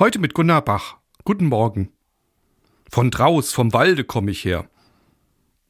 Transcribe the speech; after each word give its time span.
Heute 0.00 0.18
mit 0.18 0.32
Gunnar 0.32 0.64
Bach. 0.64 0.96
Guten 1.26 1.44
Morgen. 1.44 1.90
Von 2.90 3.10
draus, 3.10 3.52
vom 3.52 3.74
Walde 3.74 4.02
komme 4.02 4.30
ich 4.30 4.42
her. 4.46 4.66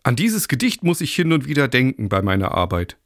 An 0.05 0.15
dieses 0.15 0.47
Gedicht 0.47 0.85
muss 0.85 1.01
ich 1.01 1.13
hin 1.13 1.33
und 1.33 1.49
wieder 1.49 1.67
denken 1.67 2.09
bei 2.09 2.23
meiner 2.23 2.53
Arbeit. 2.53 2.97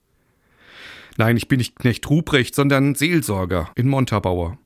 Nein, 1.17 1.39
ich 1.39 1.49
bin 1.49 1.57
nicht 1.57 1.77
Knecht 1.77 2.11
Ruprecht, 2.11 2.55
sondern 2.55 2.95
Seelsorger 2.95 3.73
in 3.75 3.89
Montabaur. 3.89 4.59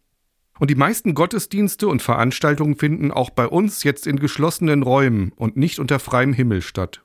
Und 0.58 0.68
die 0.68 0.74
meisten 0.74 1.14
Gottesdienste 1.14 1.86
und 1.86 2.02
Veranstaltungen 2.02 2.74
finden 2.74 3.12
auch 3.12 3.30
bei 3.30 3.46
uns 3.46 3.84
jetzt 3.84 4.08
in 4.08 4.18
geschlossenen 4.18 4.82
Räumen 4.82 5.30
und 5.36 5.56
nicht 5.56 5.78
unter 5.78 6.00
freiem 6.00 6.32
Himmel 6.32 6.60
statt. 6.60 7.04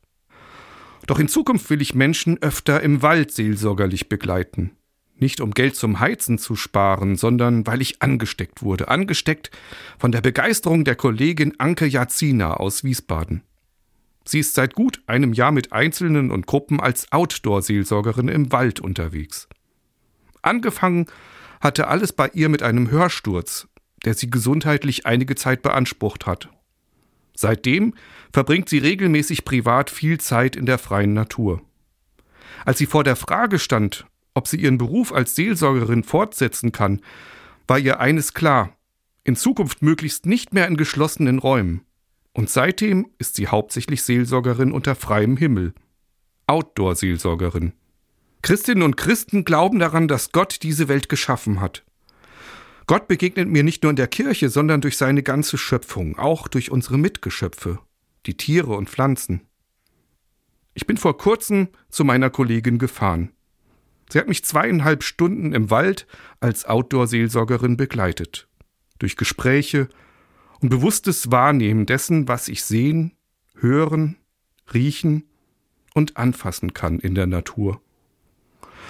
Doch 1.06 1.20
in 1.20 1.28
Zukunft 1.28 1.70
will 1.70 1.84
ich 1.84 1.94
Menschen 1.94 2.42
öfter 2.42 2.82
im 2.82 3.04
Wald 3.04 3.30
seelsorgerlich 3.30 4.10
begleiten. 4.10 4.72
Nicht 5.24 5.40
um 5.40 5.52
Geld 5.52 5.78
zum 5.78 6.02
Heizen 6.02 6.38
zu 6.38 6.58
sparen, 6.58 7.16
sondern 7.16 7.66
weil 7.66 7.82
ich 7.82 8.02
angesteckt 8.02 8.62
wurde. 8.62 8.90
Angesteckt 8.90 9.52
von 9.98 10.12
der 10.12 10.20
Begeisterung 10.20 10.84
der 10.84 10.98
Kollegin 10.98 11.58
Anke 11.62 11.86
Jazina 11.86 12.56
aus 12.56 12.84
Wiesbaden. 12.84 13.42
Sie 14.26 14.40
ist 14.40 14.54
seit 14.54 14.74
gut 14.74 15.02
einem 15.08 15.32
Jahr 15.32 15.54
mit 15.54 15.72
Einzelnen 15.72 16.30
und 16.30 16.46
Gruppen 16.46 16.82
als 16.82 17.10
Outdoor-Seelsorgerin 17.14 18.28
im 18.28 18.52
Wald 18.52 18.82
unterwegs. 18.82 19.48
Angefangen 20.42 21.06
hatte 21.62 21.88
alles 21.88 22.12
bei 22.12 22.30
ihr 22.34 22.50
mit 22.50 22.62
einem 22.62 22.92
Hörsturz, 22.92 23.70
der 24.04 24.16
sie 24.16 24.30
gesundheitlich 24.30 25.06
einige 25.06 25.36
Zeit 25.36 25.62
beansprucht 25.62 26.26
hat. 26.26 26.50
Seitdem 27.34 27.94
verbringt 28.34 28.68
sie 28.68 28.80
regelmäßig 28.80 29.46
privat 29.46 29.90
viel 29.90 30.20
Zeit 30.20 30.58
in 30.58 30.66
der 30.66 30.80
freien 30.80 31.14
Natur. 31.14 31.62
Als 32.66 32.78
sie 32.78 32.88
vor 32.88 33.06
der 33.06 33.16
Frage 33.16 33.58
stand, 33.58 34.06
ob 34.34 34.48
sie 34.48 34.58
ihren 34.58 34.78
Beruf 34.78 35.14
als 35.14 35.36
Seelsorgerin 35.36 36.04
fortsetzen 36.04 36.72
kann, 36.72 37.02
war 37.68 37.80
ihr 37.80 38.00
eines 38.00 38.34
klar, 38.34 38.76
in 39.24 39.36
Zukunft 39.36 39.82
möglichst 39.82 40.26
nicht 40.26 40.54
mehr 40.54 40.68
in 40.68 40.78
geschlossenen 40.78 41.40
Räumen. 41.40 41.82
Und 42.34 42.50
seitdem 42.50 43.08
ist 43.20 43.36
sie 43.36 43.48
hauptsächlich 43.48 44.04
Seelsorgerin 44.04 44.72
unter 44.72 44.96
freiem 44.96 45.38
Himmel. 45.38 45.74
Outdoor-Seelsorgerin. 46.48 47.74
Christinnen 48.42 48.84
und 48.84 48.98
Christen 48.98 49.46
glauben 49.46 49.80
daran, 49.80 50.08
dass 50.08 50.32
Gott 50.32 50.58
diese 50.64 50.90
Welt 50.90 51.08
geschaffen 51.08 51.62
hat. 51.62 51.84
Gott 52.86 53.08
begegnet 53.08 53.48
mir 53.48 53.64
nicht 53.64 53.84
nur 53.84 53.92
in 53.92 53.96
der 53.96 54.08
Kirche, 54.08 54.50
sondern 54.50 54.82
durch 54.82 54.98
seine 54.98 55.24
ganze 55.24 55.58
Schöpfung, 55.58 56.18
auch 56.18 56.50
durch 56.50 56.70
unsere 56.70 56.98
Mitgeschöpfe, 56.98 57.80
die 58.26 58.36
Tiere 58.36 58.76
und 58.76 58.90
Pflanzen. 58.90 59.48
Ich 60.74 60.86
bin 60.86 60.98
vor 60.98 61.18
kurzem 61.18 61.70
zu 61.90 62.04
meiner 62.04 62.30
Kollegin 62.30 62.80
gefahren. 62.80 63.32
Sie 64.14 64.20
hat 64.20 64.28
mich 64.28 64.46
zweieinhalb 64.46 65.04
Stunden 65.04 65.54
im 65.54 65.72
Wald 65.72 66.06
als 66.40 66.66
Outdoor-Seelsorgerin 66.66 67.78
begleitet. 67.78 68.48
Durch 69.00 69.18
Gespräche 69.18 69.90
und 70.60 70.70
bewusstes 70.70 71.32
Wahrnehmen 71.32 71.88
dessen, 71.88 72.28
was 72.28 72.48
ich 72.48 72.64
sehen, 72.64 73.14
hören, 73.58 74.18
riechen 74.72 75.24
und 75.96 76.16
anfassen 76.16 76.76
kann 76.76 77.00
in 77.00 77.16
der 77.16 77.26
Natur. 77.26 77.82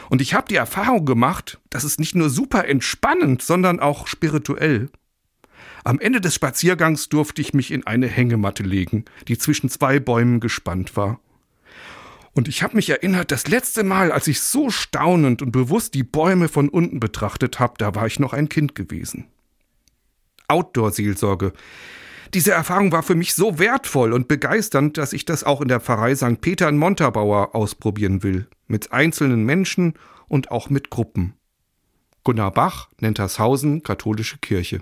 Und 0.09 0.21
ich 0.21 0.33
habe 0.33 0.49
die 0.49 0.57
Erfahrung 0.57 1.05
gemacht, 1.05 1.61
dass 1.69 1.85
es 1.85 1.99
nicht 1.99 2.15
nur 2.15 2.29
super 2.29 2.67
entspannend, 2.67 3.41
sondern 3.41 3.79
auch 3.79 4.07
spirituell. 4.07 4.89
Am 5.85 6.01
Ende 6.01 6.19
des 6.19 6.35
Spaziergangs 6.35 7.07
durfte 7.07 7.41
ich 7.41 7.53
mich 7.53 7.71
in 7.71 7.87
eine 7.87 8.07
Hängematte 8.07 8.63
legen, 8.63 9.05
die 9.29 9.37
zwischen 9.37 9.69
zwei 9.69 10.01
Bäumen 10.01 10.41
gespannt 10.41 10.97
war. 10.97 11.21
Und 12.33 12.47
ich 12.47 12.63
habe 12.63 12.75
mich 12.75 12.89
erinnert, 12.89 13.31
das 13.31 13.47
letzte 13.47 13.83
Mal, 13.83 14.11
als 14.11 14.27
ich 14.27 14.41
so 14.41 14.69
staunend 14.69 15.41
und 15.41 15.51
bewusst 15.51 15.93
die 15.93 16.03
Bäume 16.03 16.49
von 16.49 16.67
unten 16.67 16.99
betrachtet 16.99 17.59
habe, 17.59 17.75
da 17.77 17.93
war 17.93 18.07
ich 18.07 18.19
noch 18.19 18.33
ein 18.33 18.49
Kind 18.49 18.73
gewesen. 18.73 19.27
Outdoor-Seelsorge. 20.47 21.53
Diese 22.33 22.51
Erfahrung 22.51 22.91
war 22.91 23.03
für 23.03 23.13
mich 23.13 23.35
so 23.35 23.59
wertvoll 23.59 24.11
und 24.11 24.27
begeisternd, 24.27 24.97
dass 24.97 25.13
ich 25.13 25.25
das 25.25 25.43
auch 25.43 25.61
in 25.61 25.67
der 25.67 25.79
Pfarrei 25.79 26.15
St. 26.15 26.41
Peter 26.41 26.67
in 26.67 26.77
Montabaur 26.77 27.53
ausprobieren 27.53 28.23
will. 28.23 28.47
Mit 28.67 28.91
einzelnen 28.91 29.43
Menschen 29.43 29.93
und 30.27 30.49
auch 30.49 30.71
mit 30.71 30.89
Gruppen. 30.89 31.35
Gunnar 32.23 32.51
Bach, 32.51 32.89
Nentershausen, 32.99 33.83
Katholische 33.83 34.39
Kirche. 34.39 34.81